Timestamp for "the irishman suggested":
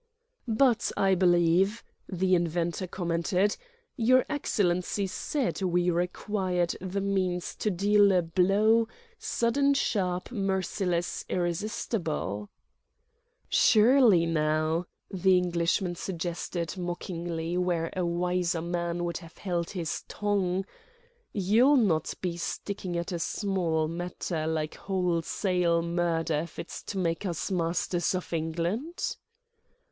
15.11-16.75